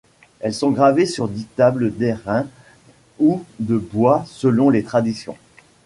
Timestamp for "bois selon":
3.77-4.71